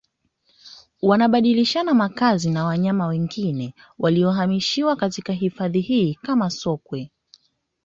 wanabadilishana 1.01 1.93
makazi 1.93 2.49
na 2.49 2.65
wanyama 2.65 3.07
wengine 3.07 3.73
waliohamishiwa 3.99 4.95
katika 4.95 5.33
hifadhi 5.33 5.81
hii 5.81 6.13
kama 6.21 6.49
Sokwe 6.49 7.11